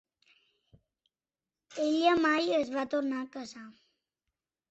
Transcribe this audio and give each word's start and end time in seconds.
Ella 1.83 2.15
mai 2.21 2.49
es 2.61 2.71
va 2.77 2.85
tornar 2.95 3.19
a 3.25 3.29
casar. 3.39 3.67